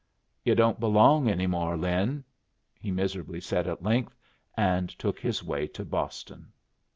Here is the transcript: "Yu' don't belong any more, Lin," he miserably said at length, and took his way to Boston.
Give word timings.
"Yu' 0.43 0.55
don't 0.55 0.79
belong 0.79 1.29
any 1.29 1.45
more, 1.45 1.77
Lin," 1.77 2.23
he 2.79 2.89
miserably 2.89 3.39
said 3.39 3.67
at 3.67 3.83
length, 3.83 4.17
and 4.57 4.89
took 4.97 5.19
his 5.19 5.43
way 5.43 5.67
to 5.67 5.85
Boston. 5.85 6.51